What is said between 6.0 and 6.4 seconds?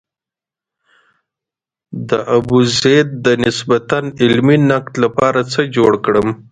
کړم.